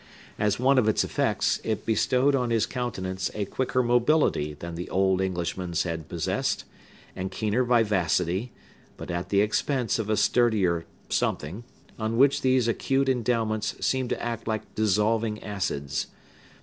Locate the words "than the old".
4.55-5.21